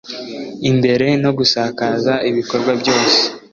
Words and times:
Imbere 0.69 1.07
no 1.23 1.31
gusakaza 1.37 2.13
ibikorwa 2.29 2.71
byose 2.81 3.19